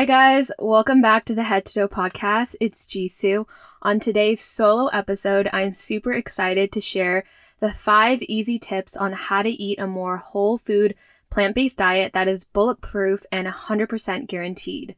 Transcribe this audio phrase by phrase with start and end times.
[0.00, 0.50] Hi, guys.
[0.58, 2.56] Welcome back to the Head to Toe podcast.
[2.58, 3.44] It's Jisu.
[3.82, 7.24] On today's solo episode, I'm super excited to share
[7.60, 10.94] the five easy tips on how to eat a more whole food,
[11.28, 14.96] plant based diet that is bulletproof and 100% guaranteed.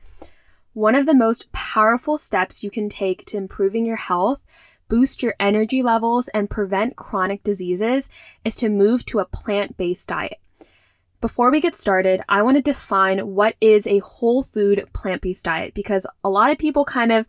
[0.73, 4.47] One of the most powerful steps you can take to improving your health,
[4.89, 8.09] boost your energy levels, and prevent chronic diseases
[8.45, 10.39] is to move to a plant based diet.
[11.23, 15.45] Before we get started, I want to define what is a whole food plant based
[15.45, 17.29] diet because a lot of people kind of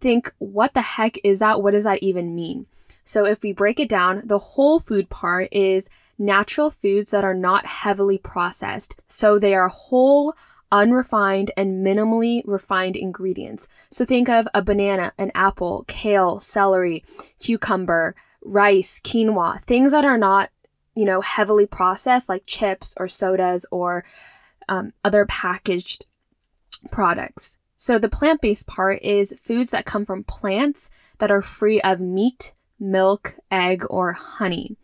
[0.00, 1.62] think, what the heck is that?
[1.62, 2.66] What does that even mean?
[3.04, 7.34] So, if we break it down, the whole food part is natural foods that are
[7.34, 9.00] not heavily processed.
[9.06, 10.34] So, they are whole,
[10.72, 13.68] unrefined and minimally refined ingredients.
[13.90, 17.04] So think of a banana, an apple, kale, celery,
[17.40, 20.50] cucumber, rice, quinoa, things that are not,
[20.94, 24.04] you know, heavily processed like chips or sodas or
[24.68, 26.06] um, other packaged
[26.90, 27.58] products.
[27.76, 32.00] So the plant based part is foods that come from plants that are free of
[32.00, 34.76] meat, milk, egg, or honey.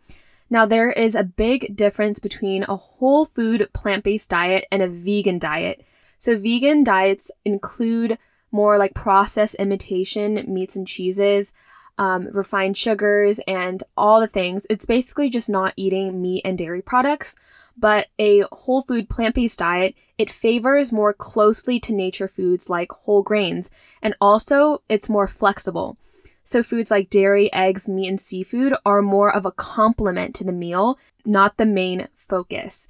[0.49, 4.87] Now, there is a big difference between a whole food plant based diet and a
[4.87, 5.83] vegan diet.
[6.17, 8.17] So, vegan diets include
[8.51, 11.53] more like processed imitation meats and cheeses,
[11.97, 14.67] um, refined sugars, and all the things.
[14.69, 17.35] It's basically just not eating meat and dairy products.
[17.79, 22.91] But a whole food plant based diet, it favors more closely to nature foods like
[22.91, 23.69] whole grains,
[24.01, 25.97] and also it's more flexible.
[26.43, 30.53] So foods like dairy, eggs, meat, and seafood are more of a complement to the
[30.53, 32.89] meal, not the main focus.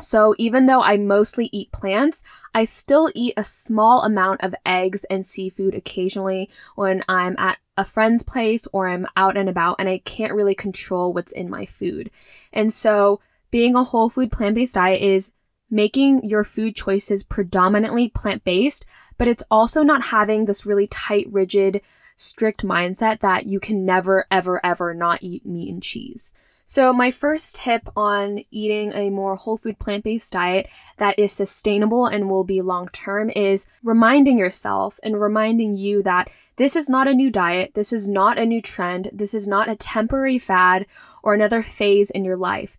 [0.00, 2.22] So even though I mostly eat plants,
[2.54, 7.84] I still eat a small amount of eggs and seafood occasionally when I'm at a
[7.84, 11.66] friend's place or I'm out and about and I can't really control what's in my
[11.66, 12.10] food.
[12.52, 15.32] And so being a whole food plant-based diet is
[15.70, 18.86] making your food choices predominantly plant-based,
[19.18, 21.80] but it's also not having this really tight, rigid
[22.16, 26.32] strict mindset that you can never, ever, ever not eat meat and cheese.
[26.68, 30.66] So, my first tip on eating a more whole food plant based diet
[30.96, 36.28] that is sustainable and will be long term is reminding yourself and reminding you that
[36.56, 39.68] this is not a new diet, this is not a new trend, this is not
[39.68, 40.86] a temporary fad
[41.22, 42.76] or another phase in your life.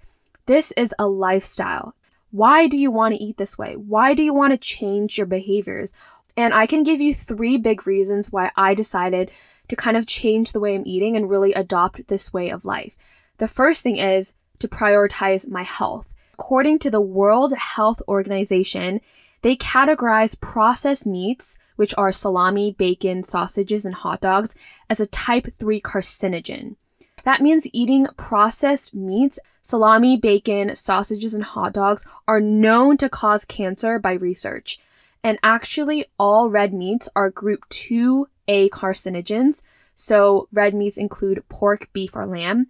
[0.47, 1.95] This is a lifestyle.
[2.31, 3.77] Why do you want to eat this way?
[3.77, 5.93] Why do you want to change your behaviors?
[6.35, 9.31] And I can give you three big reasons why I decided
[9.69, 12.97] to kind of change the way I'm eating and really adopt this way of life.
[13.37, 16.13] The first thing is to prioritize my health.
[16.33, 19.01] According to the World Health Organization,
[19.43, 24.55] they categorize processed meats, which are salami, bacon, sausages, and hot dogs,
[24.89, 26.75] as a type 3 carcinogen.
[27.23, 33.45] That means eating processed meats, salami, bacon, sausages, and hot dogs are known to cause
[33.45, 34.79] cancer by research.
[35.23, 39.63] And actually, all red meats are group 2A carcinogens.
[39.93, 42.67] So, red meats include pork, beef, or lamb.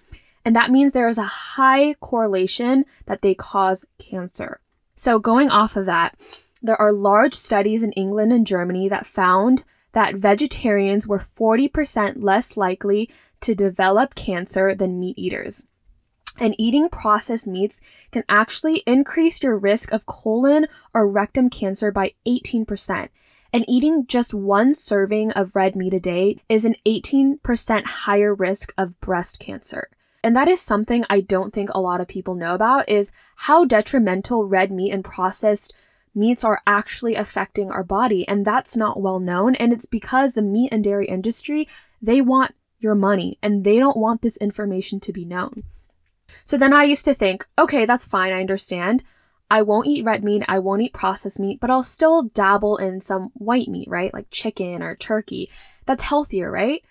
[0.47, 4.62] And that means there is a high correlation that they cause cancer.
[4.96, 6.16] So, going off of that,
[6.62, 12.56] there are large studies in England and Germany that found that vegetarians were 40% less
[12.56, 13.09] likely
[13.41, 15.68] to develop cancer than meat eaters
[16.40, 17.81] and eating processed meats
[18.12, 23.09] can actually increase your risk of colon or rectum cancer by 18%.
[23.53, 28.74] And eating just one serving of red meat a day is an 18% higher risk
[28.78, 29.90] of breast cancer.
[30.27, 33.63] And that is something I don't think a lot of people know about is how
[33.63, 35.73] detrimental red meat and processed
[36.13, 38.27] meats are actually affecting our body.
[38.27, 39.55] And that's not well known.
[39.55, 41.66] And it's because the meat and dairy industry,
[42.01, 45.63] they want your money and they don't want this information to be known.
[46.43, 49.05] So then I used to think, okay, that's fine, I understand.
[49.49, 52.99] I won't eat red meat, I won't eat processed meat, but I'll still dabble in
[52.99, 54.13] some white meat, right?
[54.13, 55.49] Like chicken or turkey.
[55.85, 56.84] That's healthier, right?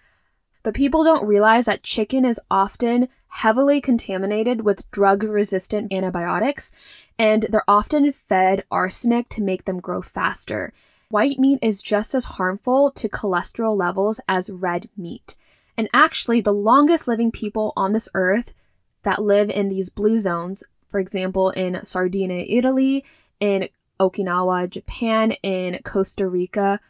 [0.63, 3.11] But people don't realize that chicken is often
[3.43, 6.73] heavily contaminated with drug resistant antibiotics,
[7.19, 10.73] and they're often fed arsenic to make them grow faster.
[11.11, 15.37] White meat is just as harmful to cholesterol levels as red meat.
[15.77, 18.55] And actually, the longest living people on this earth
[19.03, 23.05] that live in these blue zones, for example, in Sardinia, Italy,
[23.39, 23.69] in
[24.01, 26.81] Okinawa, Japan, in Costa Rica,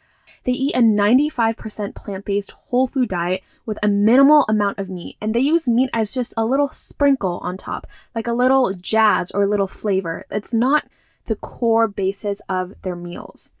[0.43, 5.17] they eat a 95% plant based whole food diet with a minimal amount of meat,
[5.21, 9.31] and they use meat as just a little sprinkle on top, like a little jazz
[9.31, 10.25] or a little flavor.
[10.31, 10.87] It's not
[11.25, 13.53] the core basis of their meals.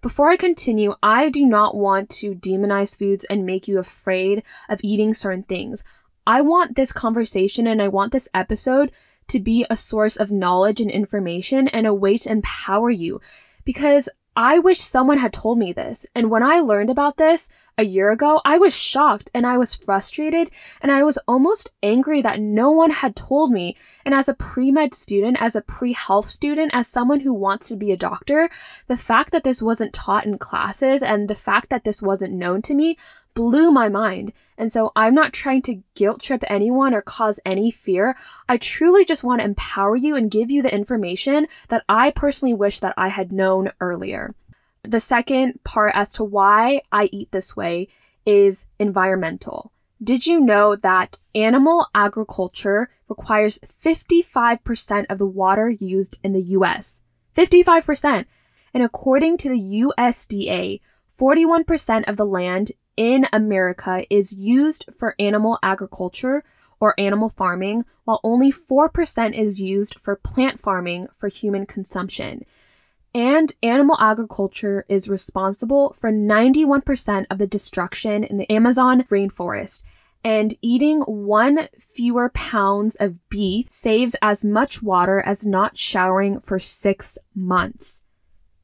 [0.00, 4.80] Before I continue, I do not want to demonize foods and make you afraid of
[4.82, 5.84] eating certain things.
[6.26, 8.90] I want this conversation and I want this episode
[9.28, 13.20] to be a source of knowledge and information and a way to empower you.
[13.64, 16.06] Because I wish someone had told me this.
[16.14, 19.74] And when I learned about this a year ago, I was shocked and I was
[19.74, 20.50] frustrated
[20.80, 23.76] and I was almost angry that no one had told me.
[24.06, 27.68] And as a pre med student, as a pre health student, as someone who wants
[27.68, 28.48] to be a doctor,
[28.88, 32.62] the fact that this wasn't taught in classes and the fact that this wasn't known
[32.62, 32.96] to me
[33.34, 34.32] blew my mind.
[34.58, 38.16] And so I'm not trying to guilt trip anyone or cause any fear.
[38.48, 42.54] I truly just want to empower you and give you the information that I personally
[42.54, 44.34] wish that I had known earlier.
[44.82, 47.88] The second part as to why I eat this way
[48.26, 49.72] is environmental.
[50.02, 57.02] Did you know that animal agriculture requires 55% of the water used in the US?
[57.36, 58.26] 55%.
[58.74, 60.80] And according to the USDA,
[61.18, 66.44] 41% of the land in America is used for animal agriculture
[66.80, 72.44] or animal farming, while only 4% is used for plant farming for human consumption.
[73.14, 79.84] And animal agriculture is responsible for 91% of the destruction in the Amazon rainforest.
[80.24, 86.58] And eating one fewer pounds of beef saves as much water as not showering for
[86.58, 88.02] six months.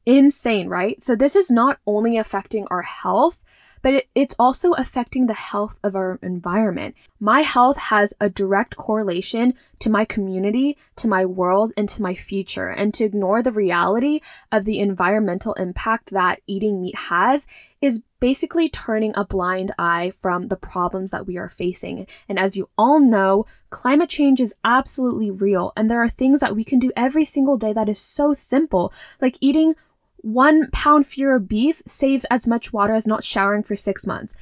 [0.05, 1.01] Insane, right?
[1.03, 3.41] So, this is not only affecting our health,
[3.81, 6.95] but it, it's also affecting the health of our environment.
[7.19, 12.13] My health has a direct correlation to my community, to my world, and to my
[12.13, 12.69] future.
[12.69, 14.19] And to ignore the reality
[14.51, 17.47] of the environmental impact that eating meat has
[17.81, 22.05] is basically turning a blind eye from the problems that we are facing.
[22.27, 25.71] And as you all know, climate change is absolutely real.
[25.77, 28.93] And there are things that we can do every single day that is so simple,
[29.21, 29.75] like eating
[30.21, 34.35] one pound fewer beef saves as much water as not showering for six months.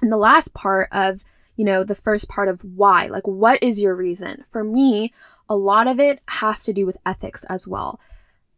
[0.00, 1.24] And the last part of,
[1.56, 4.44] you know, the first part of why, like, what is your reason?
[4.48, 5.12] For me,
[5.48, 8.00] a lot of it has to do with ethics as well.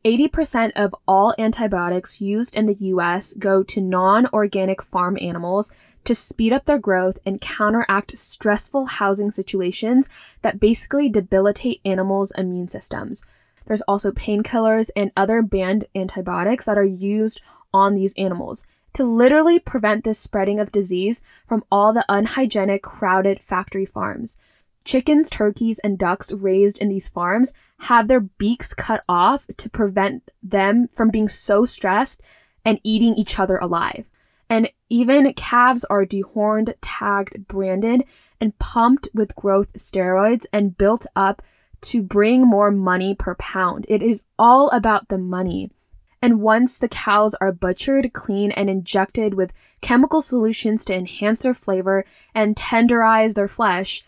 [0.05, 5.73] 80% of all antibiotics used in the US go to non organic farm animals
[6.05, 10.09] to speed up their growth and counteract stressful housing situations
[10.43, 13.25] that basically debilitate animals' immune systems.
[13.67, 17.41] There's also painkillers and other banned antibiotics that are used
[17.73, 23.41] on these animals to literally prevent this spreading of disease from all the unhygienic, crowded
[23.41, 24.39] factory farms.
[24.85, 30.31] Chickens, turkeys, and ducks raised in these farms have their beaks cut off to prevent
[30.43, 32.21] them from being so stressed
[32.65, 34.07] and eating each other alive.
[34.51, 38.05] And even calves are dehorned, tagged, branded,
[38.41, 41.43] and pumped with growth steroids and built up
[41.83, 43.87] to bring more money per pound.
[43.89, 45.71] It is all about the money.
[46.21, 51.55] And once the cows are butchered, clean, and injected with chemical solutions to enhance their
[51.55, 54.05] flavor and tenderize their flesh,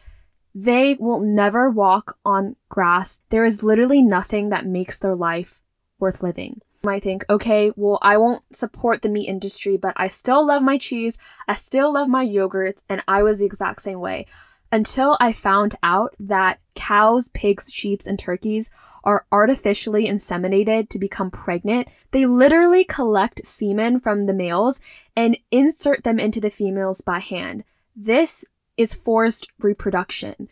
[0.55, 3.23] they will never walk on grass.
[3.31, 5.61] There is literally nothing that makes their life
[5.99, 6.61] worth living.
[6.85, 10.63] You might think, okay, well, I won't support the meat industry, but I still love
[10.63, 11.19] my cheese,
[11.49, 14.27] I still love my yogurts, and I was the exact same way
[14.71, 18.71] until I found out that cows, pigs, sheep, and turkeys
[19.05, 21.89] are artificially inseminated to become pregnant.
[22.11, 24.81] They literally collect semen from the males
[25.15, 27.65] and insert them into the females by hand.
[27.95, 28.45] This
[28.77, 30.49] is forced reproduction.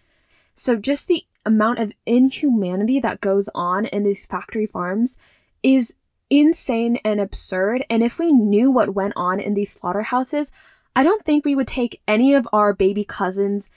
[0.54, 5.18] So, just the amount of inhumanity that goes on in these factory farms
[5.62, 5.96] is
[6.30, 7.84] insane and absurd.
[7.90, 10.52] And if we knew what went on in these slaughterhouses,
[10.94, 13.70] I don't think we would take any of our baby cousins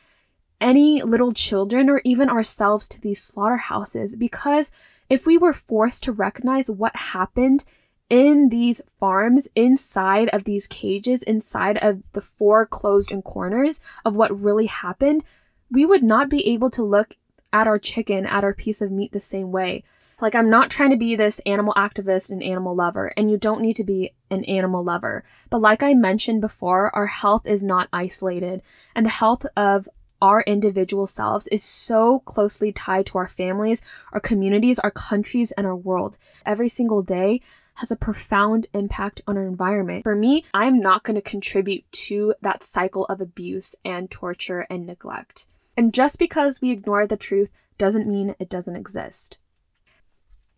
[0.62, 4.72] any little children or even ourselves to these slaughterhouses because
[5.10, 7.64] if we were forced to recognize what happened
[8.10, 14.16] in these farms, inside of these cages, inside of the four closed in corners of
[14.16, 15.24] what really happened,
[15.72, 17.16] we would not be able to look
[17.52, 19.84] at our chicken, at our piece of meat the same way.
[20.22, 23.62] Like, I'm not trying to be this animal activist and animal lover, and you don't
[23.62, 25.26] need to be an animal lover.
[25.50, 28.62] But, like I mentioned before, our health is not isolated,
[28.96, 29.90] and the health of
[30.22, 33.82] our individual selves is so closely tied to our families,
[34.14, 36.18] our communities, our countries, and our world.
[36.46, 37.42] Every single day
[37.76, 40.04] has a profound impact on our environment.
[40.04, 44.86] For me, I'm not going to contribute to that cycle of abuse and torture and
[44.86, 45.48] neglect.
[45.78, 49.40] And just because we ignore the truth doesn't mean it doesn't exist.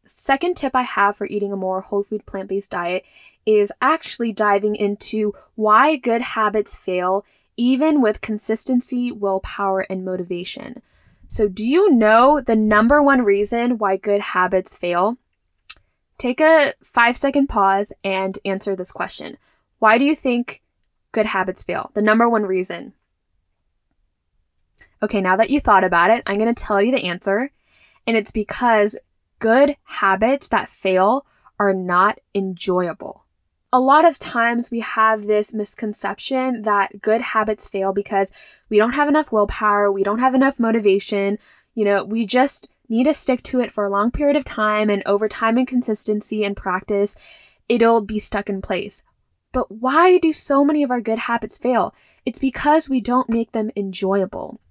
[0.06, 3.04] Second tip I have for eating a more whole food plant based diet
[3.46, 7.26] is actually diving into why good habits fail
[7.58, 10.82] even with consistency, willpower, and motivation.
[11.28, 15.18] So, do you know the number one reason why good habits fail?
[16.18, 19.38] Take a five second pause and answer this question.
[19.80, 20.62] Why do you think
[21.12, 21.92] good habits fail?
[21.94, 22.94] The number one reason.
[25.04, 27.52] Okay, now that you thought about it, I'm going to tell you the answer.
[28.08, 28.98] And it's because
[29.40, 31.26] good habits that fail
[31.60, 33.26] are not enjoyable.
[33.74, 38.32] A lot of times we have this misconception that good habits fail because
[38.70, 41.38] we don't have enough willpower, we don't have enough motivation,
[41.76, 44.90] you know, we just need to stick to it for a long period of time
[44.90, 47.16] and over time and consistency and practice,
[47.68, 49.04] it'll be stuck in place.
[49.52, 51.94] But why do so many of our good habits fail?
[52.26, 54.62] It's because we don't make them enjoyable.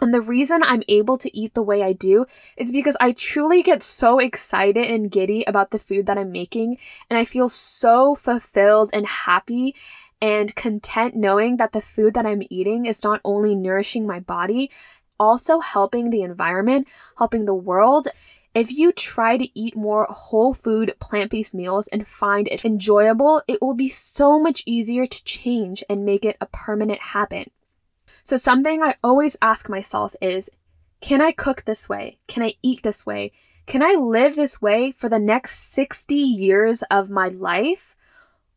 [0.00, 2.26] And the reason I'm able to eat the way I do
[2.56, 6.76] is because I truly get so excited and giddy about the food that I'm making,
[7.08, 9.74] and I feel so fulfilled and happy
[10.20, 14.70] and content knowing that the food that I'm eating is not only nourishing my body,
[15.18, 16.88] also helping the environment,
[17.18, 18.08] helping the world.
[18.54, 23.42] If you try to eat more whole food, plant based meals and find it enjoyable,
[23.46, 27.52] it will be so much easier to change and make it a permanent habit.
[28.26, 30.50] So, something I always ask myself is
[31.00, 32.18] can I cook this way?
[32.26, 33.30] Can I eat this way?
[33.66, 37.94] Can I live this way for the next 60 years of my life?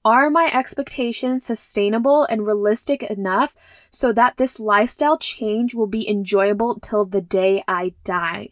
[0.03, 3.53] Are my expectations sustainable and realistic enough
[3.91, 8.49] so that this lifestyle change will be enjoyable till the day I die?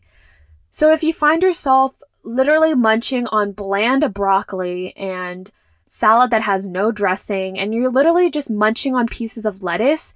[0.70, 5.50] So, if you find yourself literally munching on bland broccoli and
[5.84, 10.14] salad that has no dressing, and you're literally just munching on pieces of lettuce,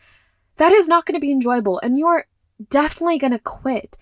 [0.57, 2.25] that is not going to be enjoyable and you're
[2.69, 3.97] definitely going to quit.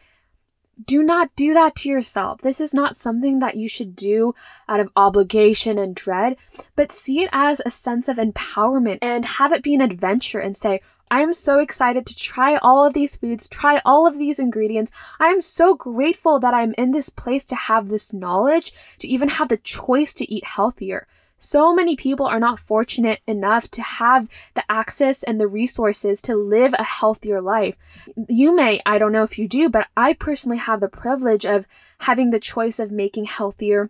[0.86, 2.42] Do not do that to yourself.
[2.42, 4.34] This is not something that you should do
[4.68, 6.38] out of obligation and dread,
[6.76, 10.56] but see it as a sense of empowerment and have it be an adventure and
[10.56, 10.80] say,
[11.12, 14.92] I am so excited to try all of these foods, try all of these ingredients.
[15.20, 19.30] I am so grateful that I'm in this place to have this knowledge, to even
[19.30, 21.08] have the choice to eat healthier.
[21.40, 26.36] So many people are not fortunate enough to have the access and the resources to
[26.36, 27.76] live a healthier life.
[28.28, 31.66] You may, I don't know if you do, but I personally have the privilege of
[32.00, 33.90] having the choice of making healthier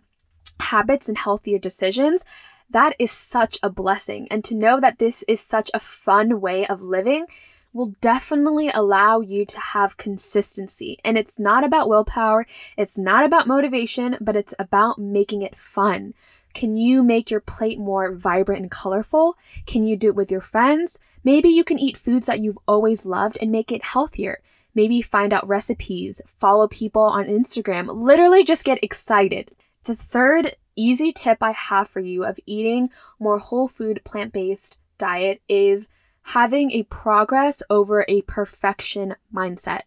[0.60, 2.24] habits and healthier decisions.
[2.70, 4.28] That is such a blessing.
[4.30, 7.26] And to know that this is such a fun way of living
[7.72, 10.98] will definitely allow you to have consistency.
[11.04, 16.14] And it's not about willpower, it's not about motivation, but it's about making it fun.
[16.54, 19.36] Can you make your plate more vibrant and colorful?
[19.66, 20.98] Can you do it with your friends?
[21.22, 24.40] Maybe you can eat foods that you've always loved and make it healthier.
[24.74, 29.50] Maybe find out recipes, follow people on Instagram, literally just get excited.
[29.84, 34.78] The third easy tip I have for you of eating more whole food plant based
[34.98, 35.88] diet is
[36.22, 39.82] having a progress over a perfection mindset.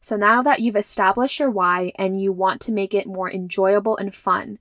[0.00, 3.96] So now that you've established your why and you want to make it more enjoyable
[3.96, 4.58] and fun,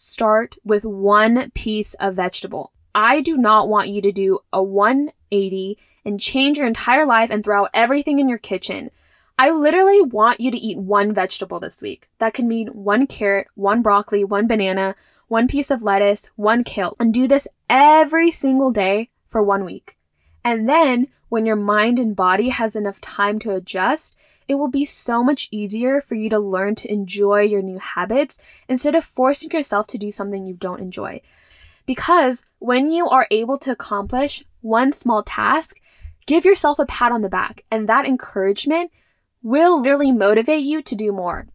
[0.00, 2.72] start with one piece of vegetable.
[2.94, 7.44] I do not want you to do a 180 and change your entire life and
[7.44, 8.90] throw out everything in your kitchen.
[9.38, 12.08] I literally want you to eat one vegetable this week.
[12.18, 14.96] That could mean one carrot, one broccoli, one banana,
[15.28, 19.98] one piece of lettuce, one kale, and do this every single day for one week.
[20.42, 24.84] And then, when your mind and body has enough time to adjust, it will be
[24.84, 29.50] so much easier for you to learn to enjoy your new habits instead of forcing
[29.52, 31.22] yourself to do something you don't enjoy.
[31.86, 35.80] Because when you are able to accomplish one small task,
[36.26, 38.90] give yourself a pat on the back, and that encouragement
[39.40, 41.46] will really motivate you to do more.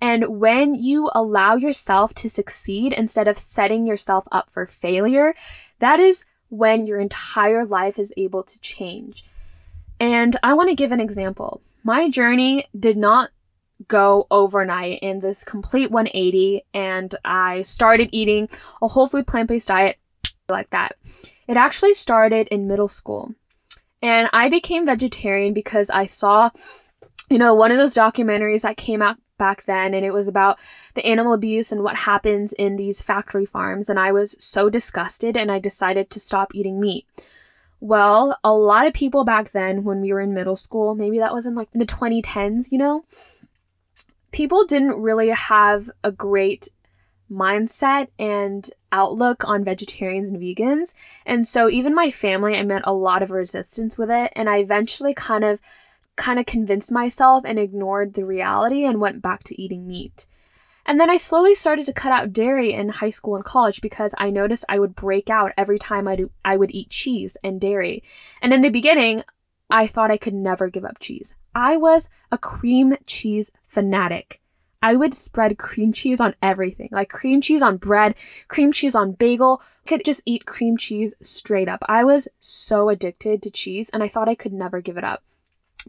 [0.00, 5.34] And when you allow yourself to succeed instead of setting yourself up for failure,
[5.78, 9.24] that is when your entire life is able to change.
[9.98, 13.30] And I want to give an example my journey did not
[13.88, 18.48] go overnight in this complete 180 and I started eating
[18.82, 19.98] a whole food plant based diet
[20.48, 20.96] like that.
[21.48, 23.34] It actually started in middle school.
[24.02, 26.50] And I became vegetarian because I saw,
[27.28, 30.56] you know, one of those documentaries that came out back then and it was about
[30.94, 33.88] the animal abuse and what happens in these factory farms.
[33.88, 37.08] And I was so disgusted and I decided to stop eating meat.
[37.80, 41.32] Well, a lot of people back then, when we were in middle school, maybe that
[41.32, 43.04] was in like the 2010s, you know,
[44.32, 46.68] people didn't really have a great
[47.30, 50.94] mindset and outlook on vegetarians and vegans.
[51.24, 54.32] And so even my family, I met a lot of resistance with it.
[54.36, 55.58] And I eventually kind of
[56.20, 60.26] kind of convinced myself and ignored the reality and went back to eating meat.
[60.84, 64.14] And then I slowly started to cut out dairy in high school and college because
[64.18, 67.60] I noticed I would break out every time I do, I would eat cheese and
[67.60, 68.02] dairy.
[68.42, 69.24] And in the beginning,
[69.70, 71.36] I thought I could never give up cheese.
[71.54, 74.40] I was a cream cheese fanatic.
[74.82, 78.14] I would spread cream cheese on everything, like cream cheese on bread,
[78.48, 79.62] cream cheese on bagel.
[79.86, 81.82] Could just eat cream cheese straight up.
[81.88, 85.22] I was so addicted to cheese and I thought I could never give it up.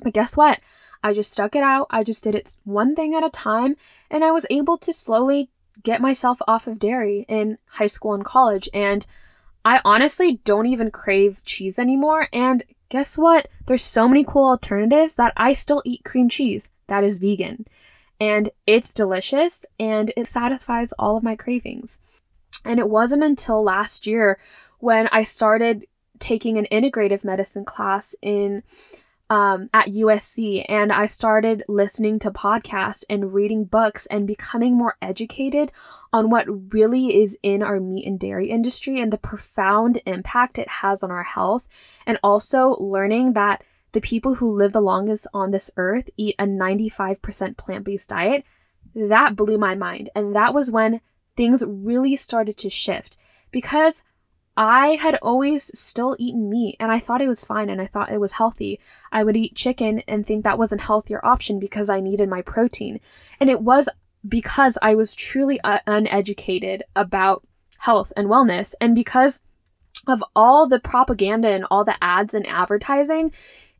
[0.01, 0.60] But guess what?
[1.03, 1.88] I just stuck it out.
[1.89, 3.75] I just did it one thing at a time,
[4.10, 5.50] and I was able to slowly
[5.83, 8.69] get myself off of dairy in high school and college.
[8.74, 9.05] And
[9.65, 12.27] I honestly don't even crave cheese anymore.
[12.31, 13.48] And guess what?
[13.65, 17.65] There's so many cool alternatives that I still eat cream cheese that is vegan.
[18.19, 22.01] And it's delicious and it satisfies all of my cravings.
[22.63, 24.39] And it wasn't until last year
[24.79, 25.88] when I started
[26.19, 28.62] taking an integrative medicine class in
[29.31, 34.97] um, at USC, and I started listening to podcasts and reading books and becoming more
[35.01, 35.71] educated
[36.11, 40.67] on what really is in our meat and dairy industry and the profound impact it
[40.67, 41.65] has on our health,
[42.05, 46.43] and also learning that the people who live the longest on this earth eat a
[46.43, 48.43] 95% plant based diet.
[48.93, 51.00] That blew my mind, and that was when
[51.38, 53.17] things really started to shift
[53.50, 54.03] because
[54.63, 58.12] I had always still eaten meat and I thought it was fine and I thought
[58.12, 58.80] it was healthy.
[59.12, 62.44] I would eat chicken and think that was a healthier option because I needed my
[62.44, 63.00] protein.
[63.39, 63.89] And it was
[64.27, 67.44] because I was truly uh, uneducated about
[67.80, 69.41] health and wellness and because
[70.06, 73.34] of all the propaganda and all the ads and advertising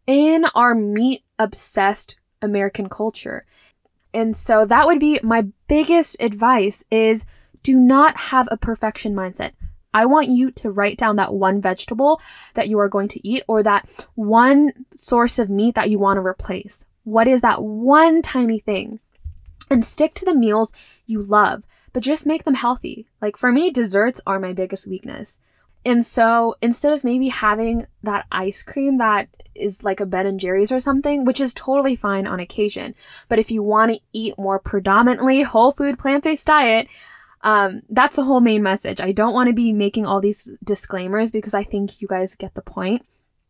[0.08, 3.46] in our meat obsessed American culture.
[4.16, 7.28] And so that would be my biggest advice is
[7.62, 9.52] do not have a perfection mindset.
[9.94, 12.22] I want you to write down that one vegetable
[12.54, 16.18] that you are going to eat or that one source of meat that you want
[16.18, 16.86] to replace.
[17.04, 19.00] What is that one tiny thing?
[19.70, 20.74] And stick to the meals
[21.06, 23.08] you love, but just make them healthy.
[23.22, 25.42] Like for me, desserts are my biggest weakness.
[25.84, 30.40] And so instead of maybe having that ice cream that is like a Ben and
[30.40, 32.94] Jerry's or something, which is totally fine on occasion,
[33.30, 36.88] but if you want to eat more predominantly whole food plant based diet,
[37.44, 39.02] um, that's the whole main message.
[39.02, 42.54] I don't want to be making all these disclaimers because I think you guys get
[42.54, 43.06] the point.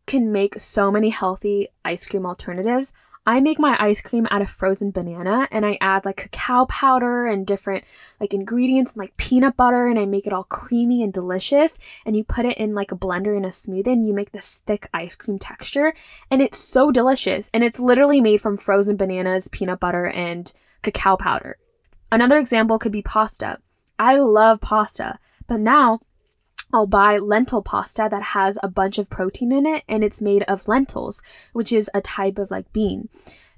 [0.06, 2.92] Can make so many healthy ice cream alternatives.
[3.24, 7.26] I make my ice cream out of frozen banana and I add like cacao powder
[7.28, 7.84] and different
[8.18, 11.78] like ingredients and like peanut butter and I make it all creamy and delicious.
[12.04, 14.60] And you put it in like a blender in a smoothie and you make this
[14.66, 15.94] thick ice cream texture.
[16.32, 17.48] And it's so delicious.
[17.54, 20.52] And it's literally made from frozen bananas, peanut butter, and
[20.82, 21.58] cacao powder.
[22.10, 23.58] Another example could be pasta.
[23.98, 26.00] I love pasta, but now
[26.72, 30.42] I'll buy lentil pasta that has a bunch of protein in it and it's made
[30.44, 33.08] of lentils, which is a type of like bean.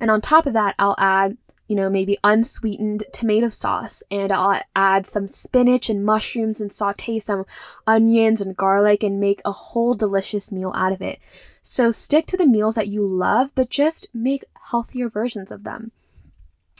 [0.01, 1.37] And on top of that, I'll add,
[1.69, 7.21] you know, maybe unsweetened tomato sauce and I'll add some spinach and mushrooms and saute
[7.21, 7.47] some
[7.87, 11.21] onions and garlic and make a whole delicious meal out of it.
[11.63, 15.93] So stick to the meals that you love, but just make healthier versions of them.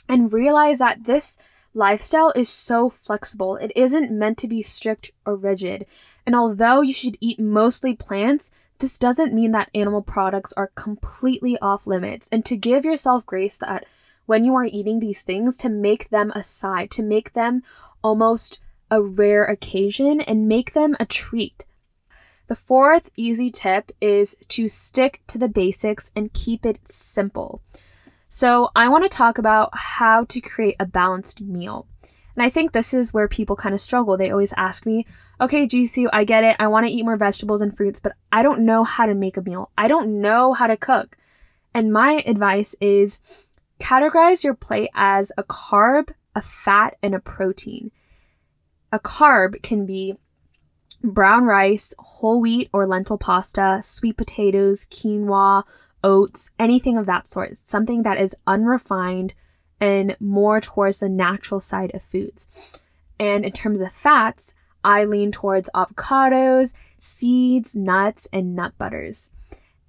[0.09, 1.37] And realize that this
[1.75, 3.57] lifestyle is so flexible.
[3.57, 5.85] It isn't meant to be strict or rigid.
[6.25, 11.57] And although you should eat mostly plants, this doesn't mean that animal products are completely
[11.59, 12.27] off limits.
[12.31, 13.85] And to give yourself grace that
[14.25, 17.61] when you are eating these things, to make them a side, to make them
[18.03, 18.59] almost
[18.89, 21.65] a rare occasion and make them a treat.
[22.47, 27.61] The fourth easy tip is to stick to the basics and keep it simple.
[28.37, 31.87] So, I want to talk about how to create a balanced meal.
[32.35, 34.17] And I think this is where people kind of struggle.
[34.17, 35.05] They always ask me,
[35.39, 36.57] okay, Jisu, I get it.
[36.59, 39.37] I want to eat more vegetables and fruits, but I don't know how to make
[39.37, 39.71] a meal.
[39.77, 41.15] I don't know how to cook.
[41.73, 43.21] And my advice is
[43.79, 47.91] categorize your plate as a carb, a fat, and a protein.
[48.91, 50.15] A carb can be
[51.01, 55.63] brown rice, whole wheat or lentil pasta, sweet potatoes, quinoa,
[56.05, 59.33] oats, anything of that sort, something that is unrefined
[59.81, 62.47] and more towards the natural side of foods.
[63.19, 69.31] And in terms of fats, I lean towards avocados, seeds, nuts, and nut butters.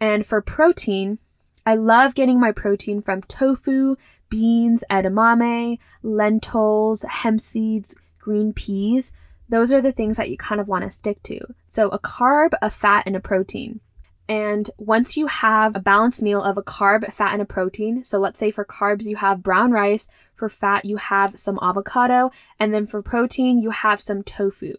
[0.00, 1.18] And for protein,
[1.66, 3.96] I love getting my protein from tofu,
[4.30, 9.12] beans, edamame, lentils, hemp seeds, green peas.
[9.48, 11.40] Those are the things that you kind of want to stick to.
[11.66, 13.80] So a carb, a fat, and a protein.
[14.28, 18.18] And once you have a balanced meal of a carb, fat, and a protein, so
[18.18, 22.74] let's say for carbs, you have brown rice, for fat, you have some avocado, and
[22.74, 24.74] then for protein, you have some tofu.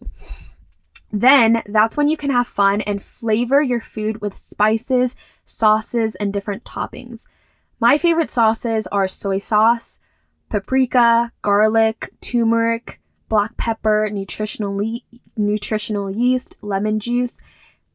[1.10, 6.32] Then that's when you can have fun and flavor your food with spices, sauces, and
[6.32, 7.28] different toppings.
[7.80, 10.00] My favorite sauces are soy sauce,
[10.50, 15.00] paprika, garlic, turmeric, black pepper, nutritional, le-
[15.36, 17.40] nutritional yeast, lemon juice,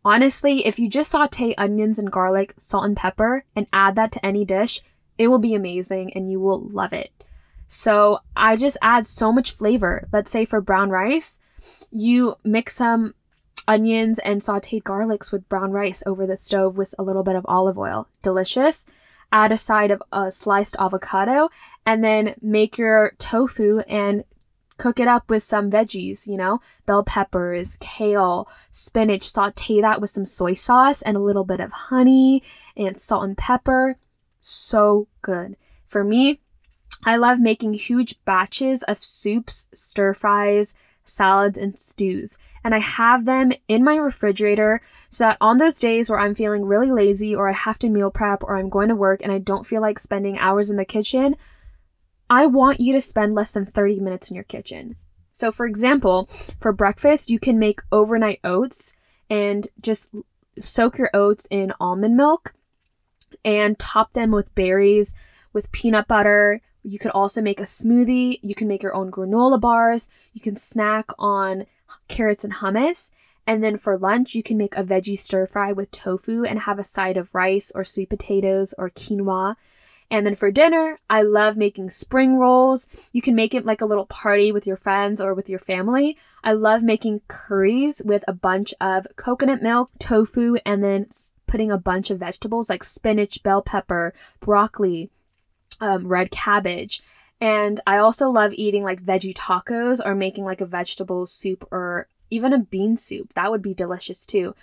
[0.06, 4.26] Honestly, if you just saute onions and garlic, salt and pepper, and add that to
[4.26, 4.82] any dish,
[5.18, 7.12] it will be amazing and you will love it.
[7.68, 10.08] So I just add so much flavor.
[10.12, 11.40] Let's say for brown rice,
[11.90, 13.16] you mix some
[13.68, 17.46] onions and sauteed garlics with brown rice over the stove with a little bit of
[17.48, 18.08] olive oil.
[18.22, 18.86] Delicious.
[19.32, 21.50] Add a side of a sliced avocado
[21.86, 24.26] and then make your tofu and
[24.78, 30.10] cook it up with some veggies, you know, bell peppers, kale, spinach, saute that with
[30.10, 32.42] some soy sauce and a little bit of honey
[32.76, 33.98] and salt and pepper.
[34.40, 35.56] So good.
[35.86, 36.40] For me,
[37.06, 40.74] I love making huge batches of soups, stir fries,
[41.06, 42.38] salads, and stews.
[42.64, 46.66] And I have them in my refrigerator so that on those days where I'm feeling
[46.66, 49.38] really lazy or I have to meal prep or I'm going to work and I
[49.38, 51.36] don't feel like spending hours in the kitchen,
[52.30, 54.96] I want you to spend less than 30 minutes in your kitchen.
[55.32, 58.94] So, for example, for breakfast, you can make overnight oats
[59.30, 60.14] and just
[60.60, 62.54] soak your oats in almond milk
[63.44, 65.14] and top them with berries,
[65.52, 66.62] with peanut butter.
[66.84, 68.40] You could also make a smoothie.
[68.44, 70.08] You can make your own granola bars.
[70.34, 71.66] You can snack on
[72.08, 73.10] carrots and hummus.
[73.46, 76.80] And then for lunch, you can make a veggie stir fry with tofu and have
[76.80, 79.56] a side of rice or sweet potatoes or quinoa.
[80.10, 82.88] And then for dinner, I love making spring rolls.
[83.12, 86.18] You can make it like a little party with your friends or with your family.
[86.44, 91.08] I love making curries with a bunch of coconut milk, tofu, and then
[91.48, 95.10] putting a bunch of vegetables like spinach, bell pepper, broccoli,
[95.82, 97.02] um, red cabbage.
[97.42, 102.08] And I also love eating like veggie tacos or making like a vegetable soup or
[102.30, 103.34] even a bean soup.
[103.34, 104.56] That would be delicious too.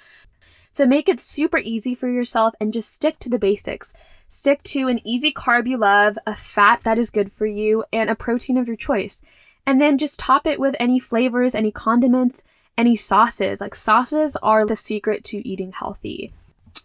[0.72, 3.94] So make it super easy for yourself and just stick to the basics.
[4.28, 8.08] Stick to an easy carb you love, a fat that is good for you, and
[8.08, 9.22] a protein of your choice.
[9.66, 12.44] And then just top it with any flavors, any condiments,
[12.78, 13.60] any sauces.
[13.60, 16.32] Like sauces are the secret to eating healthy.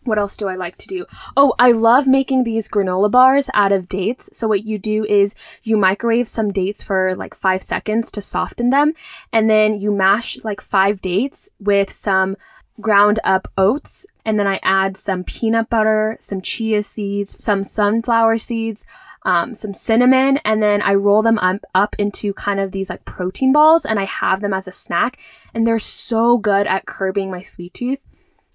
[0.04, 1.06] What else do I like to do?
[1.38, 4.30] Oh, I love making these granola bars out of dates.
[4.34, 8.70] So what you do is you microwave some dates for like five seconds to soften
[8.70, 8.94] them.
[9.32, 12.38] And then you mash like five dates with some
[12.82, 18.38] ground up oats, and then I add some peanut butter, some chia seeds, some sunflower
[18.38, 18.86] seeds,
[19.24, 23.06] um, some cinnamon, and then I roll them up, up into kind of these like
[23.06, 25.18] protein balls, and I have them as a snack.
[25.54, 28.00] And they're so good at curbing my sweet tooth.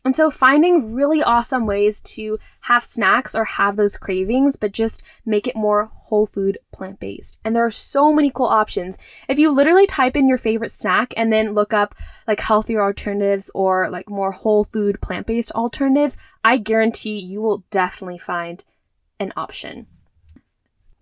[0.05, 5.03] And so finding really awesome ways to have snacks or have those cravings, but just
[5.27, 7.39] make it more whole food plant based.
[7.45, 8.99] And there are so many cool options.
[9.29, 11.95] If you literally type in your favorite snack and then look up
[12.27, 17.65] like healthier alternatives or like more whole food plant based alternatives, I guarantee you will
[17.71, 18.65] definitely find
[19.19, 19.87] an option.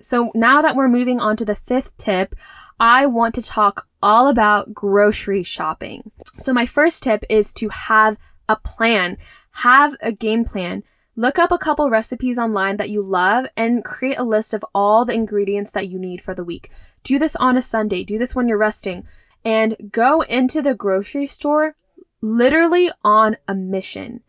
[0.00, 2.34] So now that we're moving on to the fifth tip,
[2.80, 6.12] I want to talk all about grocery shopping.
[6.34, 8.16] So my first tip is to have
[8.48, 9.16] a plan,
[9.50, 10.82] have a game plan.
[11.16, 15.04] Look up a couple recipes online that you love and create a list of all
[15.04, 16.70] the ingredients that you need for the week.
[17.02, 19.04] Do this on a Sunday, do this when you're resting,
[19.44, 21.74] and go into the grocery store
[22.20, 24.22] literally on a mission.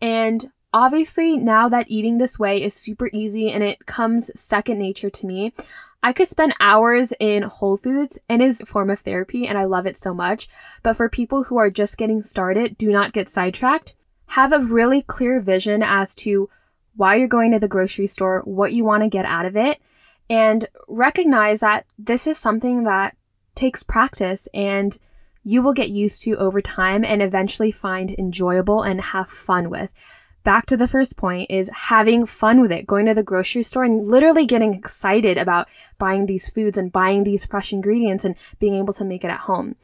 [0.00, 5.10] And obviously, now that eating this way is super easy and it comes second nature
[5.10, 5.52] to me,
[6.04, 9.64] I could spend hours in Whole Foods and is a form of therapy and I
[9.64, 10.50] love it so much.
[10.82, 13.94] But for people who are just getting started, do not get sidetracked.
[14.26, 16.50] Have a really clear vision as to
[16.94, 19.80] why you're going to the grocery store, what you want to get out of it,
[20.28, 23.16] and recognize that this is something that
[23.54, 24.98] takes practice and
[25.42, 29.90] you will get used to over time and eventually find enjoyable and have fun with
[30.44, 33.84] back to the first point is having fun with it, going to the grocery store
[33.84, 38.74] and literally getting excited about buying these foods and buying these fresh ingredients and being
[38.74, 39.74] able to make it at home.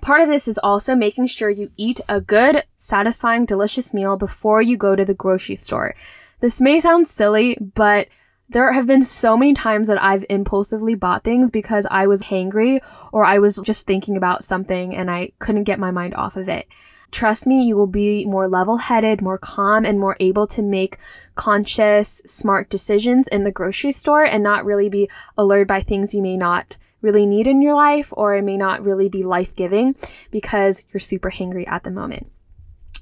[0.00, 4.60] Part of this is also making sure you eat a good, satisfying, delicious meal before
[4.60, 5.94] you go to the grocery store.
[6.40, 8.08] This may sound silly, but
[8.48, 12.80] there have been so many times that I've impulsively bought things because I was hangry
[13.12, 16.48] or I was just thinking about something and I couldn't get my mind off of
[16.48, 16.66] it.
[17.12, 20.98] Trust me, you will be more level headed, more calm, and more able to make
[21.34, 26.22] conscious, smart decisions in the grocery store and not really be allured by things you
[26.22, 29.94] may not really need in your life or it may not really be life giving
[30.30, 32.28] because you're super hangry at the moment.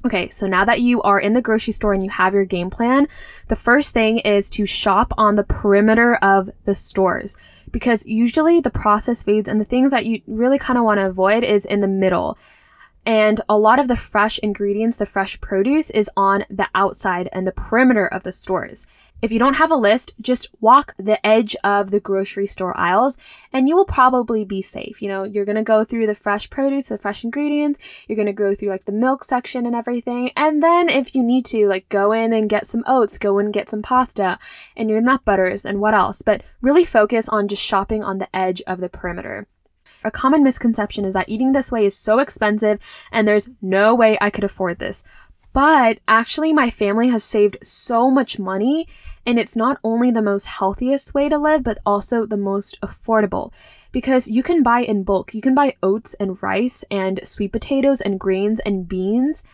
[0.04, 2.70] Okay, so now that you are in the grocery store and you have your game
[2.70, 3.06] plan,
[3.48, 7.36] the first thing is to shop on the perimeter of the stores
[7.70, 11.06] because usually the processed foods and the things that you really kind of want to
[11.06, 12.38] avoid is in the middle.
[13.06, 17.46] And a lot of the fresh ingredients, the fresh produce is on the outside and
[17.46, 18.86] the perimeter of the stores.
[19.22, 23.18] If you don't have a list, just walk the edge of the grocery store aisles
[23.52, 25.02] and you will probably be safe.
[25.02, 27.78] You know, you're going to go through the fresh produce, the fresh ingredients.
[28.08, 30.30] You're going to go through like the milk section and everything.
[30.36, 33.46] And then if you need to, like go in and get some oats, go in
[33.46, 34.38] and get some pasta
[34.74, 36.22] and your nut butters and what else.
[36.22, 39.46] But really focus on just shopping on the edge of the perimeter.
[40.04, 42.78] A common misconception is that eating this way is so expensive
[43.12, 45.04] and there's no way I could afford this.
[45.52, 48.86] But actually, my family has saved so much money,
[49.26, 53.52] and it's not only the most healthiest way to live, but also the most affordable
[53.90, 55.34] because you can buy in bulk.
[55.34, 59.44] You can buy oats and rice and sweet potatoes and grains and beans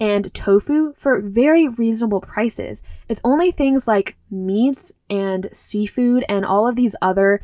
[0.00, 2.82] and tofu for very reasonable prices.
[3.08, 7.40] It's only things like meats and seafood and all of these other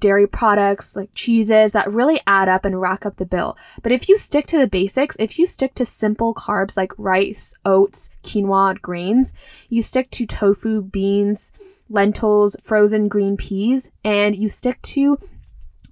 [0.00, 3.56] dairy products like cheeses that really add up and rack up the bill.
[3.82, 7.54] But if you stick to the basics, if you stick to simple carbs like rice,
[7.64, 9.32] oats, quinoa, grains,
[9.68, 11.52] you stick to tofu, beans,
[11.88, 15.18] lentils, frozen green peas, and you stick to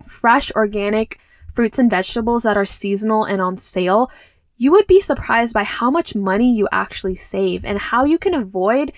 [0.05, 1.19] fresh organic
[1.53, 4.11] fruits and vegetables that are seasonal and on sale,
[4.59, 8.35] you would be surprised by how much money you actually save and how you can
[8.35, 8.92] avoid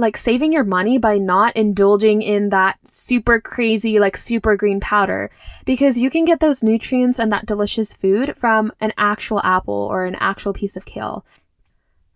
[0.00, 5.30] like saving your money by not indulging in that super crazy, like super green powder
[5.64, 10.04] because you can get those nutrients and that delicious food from an actual apple or
[10.04, 11.24] an actual piece of kale.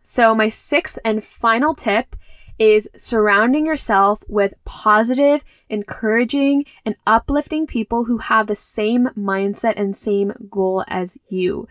[0.03, 2.17] So, my sixth and final tip
[2.59, 9.97] is surrounding yourself with positive, encouraging, and uplifting people who have the same mindset and
[9.97, 11.67] same goal as you.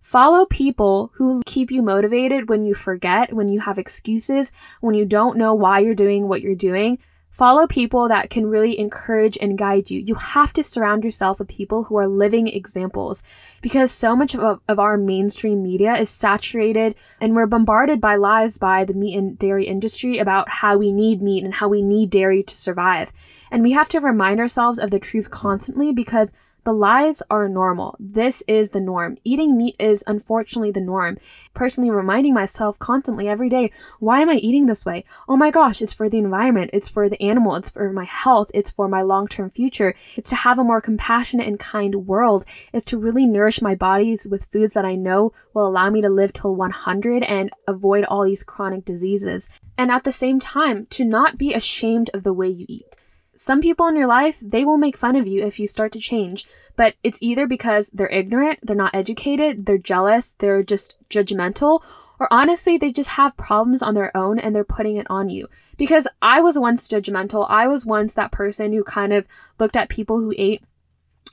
[0.00, 5.04] Follow people who keep you motivated when you forget, when you have excuses, when you
[5.04, 6.98] don't know why you're doing what you're doing.
[7.30, 10.00] Follow people that can really encourage and guide you.
[10.00, 13.22] You have to surround yourself with people who are living examples
[13.62, 18.58] because so much of, of our mainstream media is saturated and we're bombarded by lies
[18.58, 22.10] by the meat and dairy industry about how we need meat and how we need
[22.10, 23.12] dairy to survive.
[23.52, 26.32] And we have to remind ourselves of the truth constantly because
[26.68, 27.96] the lies are normal.
[27.98, 29.16] This is the norm.
[29.24, 31.16] Eating meat is unfortunately the norm.
[31.54, 35.06] Personally, reminding myself constantly every day, why am I eating this way?
[35.26, 38.50] Oh my gosh, it's for the environment, it's for the animal, it's for my health,
[38.52, 39.94] it's for my long term future.
[40.14, 42.44] It's to have a more compassionate and kind world.
[42.74, 46.10] It's to really nourish my bodies with foods that I know will allow me to
[46.10, 49.48] live till 100 and avoid all these chronic diseases.
[49.78, 52.94] And at the same time, to not be ashamed of the way you eat
[53.38, 56.00] some people in your life, they will make fun of you if you start to
[56.00, 61.80] change, but it's either because they're ignorant, they're not educated, they're jealous, they're just judgmental,
[62.18, 65.48] or honestly, they just have problems on their own and they're putting it on you.
[65.76, 67.46] Because I was once judgmental.
[67.48, 69.24] I was once that person who kind of
[69.60, 70.64] looked at people who ate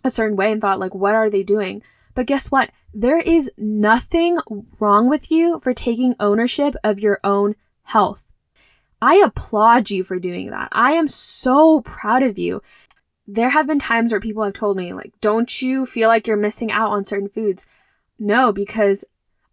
[0.04, 1.82] a certain way and thought, like, what are they doing?
[2.14, 2.70] But guess what?
[2.94, 4.38] There is nothing
[4.80, 8.25] wrong with you for taking ownership of your own health.
[9.02, 10.70] I applaud you for doing that.
[10.72, 12.62] I am so proud of you.
[13.28, 16.38] There have been times where people have told me, like, don't you feel like you're
[16.38, 17.66] missing out on certain foods?
[18.20, 19.04] No, because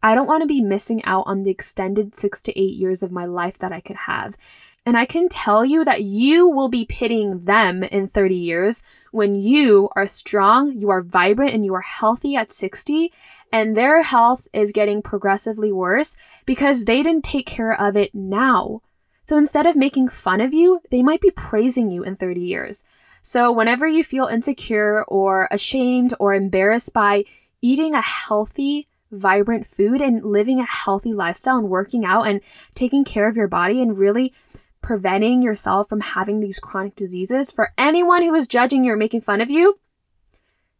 [0.02, 3.12] I don't want to be missing out on the extended six to eight years of
[3.12, 4.36] my life that I could have.
[4.84, 9.32] And I can tell you that you will be pitying them in 30 years when
[9.32, 13.12] you are strong, you are vibrant, and you are healthy at 60,
[13.52, 18.82] and their health is getting progressively worse because they didn't take care of it now.
[19.24, 22.84] So instead of making fun of you, they might be praising you in 30 years.
[23.22, 27.24] So whenever you feel insecure or ashamed or embarrassed by
[27.60, 32.40] eating a healthy, vibrant food and living a healthy lifestyle and working out and
[32.74, 34.34] taking care of your body and really
[34.80, 39.20] preventing yourself from having these chronic diseases, for anyone who is judging you or making
[39.20, 39.78] fun of you,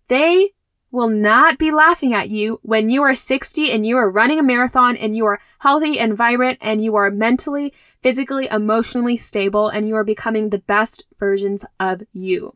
[0.09, 0.51] they
[0.93, 4.43] will not be laughing at you when you are 60 and you are running a
[4.43, 9.89] marathon and you are healthy and vibrant and you are mentally physically, emotionally stable, and
[9.89, 12.55] you are becoming the best versions of you.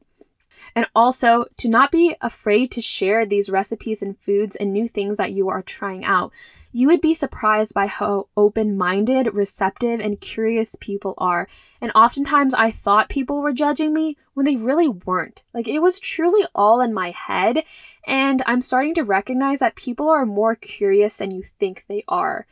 [0.76, 5.16] And also to not be afraid to share these recipes and foods and new things
[5.16, 6.32] that you are trying out.
[6.70, 11.48] You would be surprised by how open minded, receptive, and curious people are.
[11.80, 15.44] And oftentimes I thought people were judging me when they really weren't.
[15.54, 17.64] Like it was truly all in my head.
[18.06, 22.46] And I'm starting to recognize that people are more curious than you think they are.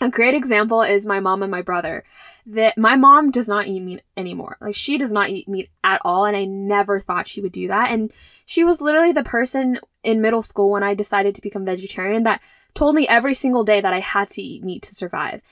[0.00, 2.04] A great example is my mom and my brother.
[2.50, 4.56] That my mom does not eat meat anymore.
[4.60, 7.68] Like she does not eat meat at all and I never thought she would do
[7.68, 7.90] that.
[7.90, 8.10] And
[8.46, 12.40] she was literally the person in middle school when I decided to become vegetarian that
[12.72, 15.42] told me every single day that I had to eat meat to survive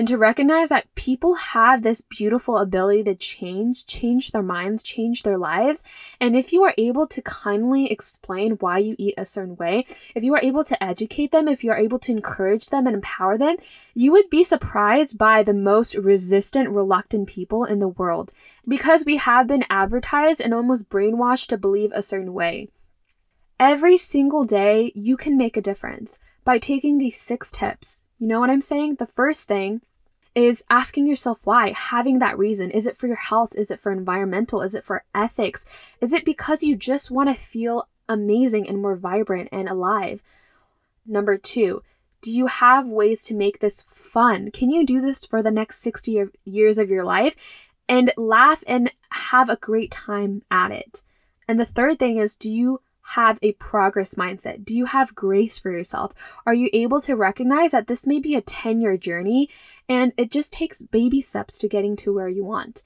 [0.00, 5.24] and to recognize that people have this beautiful ability to change, change their minds, change
[5.24, 5.84] their lives.
[6.18, 9.84] And if you are able to kindly explain why you eat a certain way,
[10.14, 12.94] if you are able to educate them, if you are able to encourage them and
[12.94, 13.56] empower them,
[13.92, 18.32] you would be surprised by the most resistant, reluctant people in the world
[18.66, 22.70] because we have been advertised and almost brainwashed to believe a certain way.
[23.58, 28.06] Every single day, you can make a difference by taking these six tips.
[28.18, 28.94] You know what I'm saying?
[28.94, 29.82] The first thing
[30.34, 32.70] is asking yourself why, having that reason.
[32.70, 33.54] Is it for your health?
[33.54, 34.62] Is it for environmental?
[34.62, 35.64] Is it for ethics?
[36.00, 40.22] Is it because you just want to feel amazing and more vibrant and alive?
[41.06, 41.82] Number two,
[42.22, 44.50] Do you have ways to make this fun?
[44.50, 47.34] Can you do this for the next 60 years of your life
[47.88, 51.02] and laugh and have a great time at it?
[51.48, 52.82] And the third thing is, do you
[53.14, 54.64] have a progress mindset?
[54.64, 56.12] Do you have grace for yourself?
[56.46, 59.48] Are you able to recognize that this may be a 10 year journey
[59.88, 62.84] and it just takes baby steps to getting to where you want?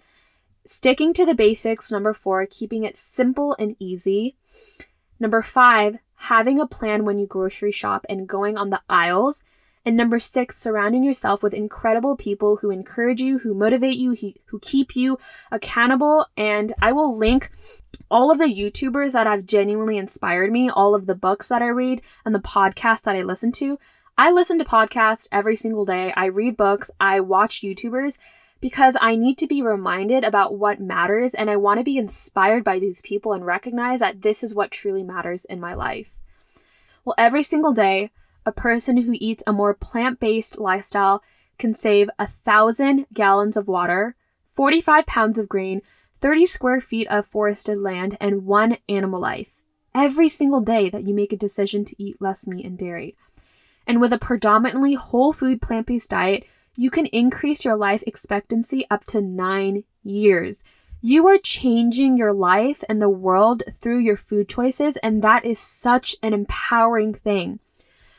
[0.64, 4.34] Sticking to the basics, number four, keeping it simple and easy.
[5.20, 9.44] Number five, having a plan when you grocery shop and going on the aisles.
[9.86, 14.58] And number six, surrounding yourself with incredible people who encourage you, who motivate you, who
[14.60, 15.18] keep you
[15.50, 16.26] accountable.
[16.38, 17.50] And I will link
[18.10, 21.68] all of the YouTubers that have genuinely inspired me, all of the books that I
[21.68, 23.78] read, and the podcasts that I listen to.
[24.16, 26.12] I listen to podcasts every single day.
[26.16, 26.90] I read books.
[26.98, 28.16] I watch YouTubers
[28.60, 32.64] because I need to be reminded about what matters and I want to be inspired
[32.64, 36.16] by these people and recognize that this is what truly matters in my life.
[37.04, 38.10] Well, every single day,
[38.46, 41.22] a person who eats a more plant based lifestyle
[41.58, 45.80] can save a thousand gallons of water, 45 pounds of grain,
[46.20, 49.62] 30 square feet of forested land, and one animal life.
[49.94, 53.16] Every single day that you make a decision to eat less meat and dairy.
[53.86, 56.44] And with a predominantly whole food plant based diet,
[56.76, 60.64] you can increase your life expectancy up to nine years.
[61.00, 65.58] You are changing your life and the world through your food choices, and that is
[65.58, 67.60] such an empowering thing.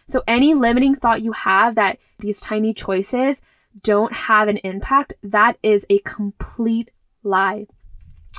[0.08, 3.42] So, any limiting thought you have that these tiny choices
[3.82, 6.92] don't have an impact, that is a complete
[7.24, 7.68] lie.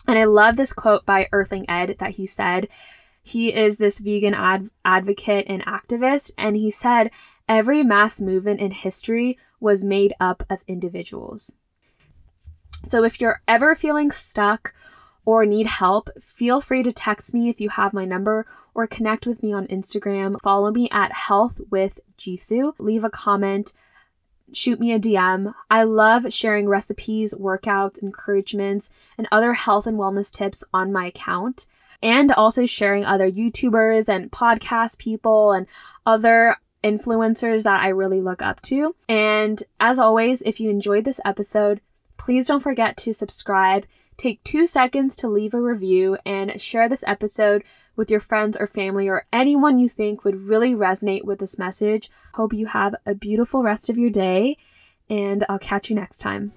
[0.07, 2.69] And I love this quote by Earthling Ed that he said.
[3.23, 7.11] He is this vegan ad- advocate and activist, and he said,
[7.49, 11.57] Every mass movement in history was made up of individuals.
[12.85, 14.75] So if you're ever feeling stuck
[15.27, 19.27] or need help, feel free to text me if you have my number or connect
[19.27, 20.41] with me on Instagram.
[20.41, 22.73] Follow me at Health with Jisu.
[22.79, 23.75] Leave a comment,
[24.53, 25.53] shoot me a DM.
[25.69, 31.67] I love sharing recipes, workouts, encouragements, and other health and wellness tips on my account.
[32.03, 35.67] And also sharing other YouTubers and podcast people and
[36.05, 38.95] other influencers that I really look up to.
[39.09, 41.81] And as always, if you enjoyed this episode,
[42.17, 43.87] please don't forget to subscribe.
[44.17, 47.63] Take two seconds to leave a review and share this episode
[47.97, 52.11] with your friends or family or anyone you think would really resonate with this message.
[52.35, 54.57] Hope you have a beautiful rest of your day,
[55.11, 56.53] and I'll catch you next time.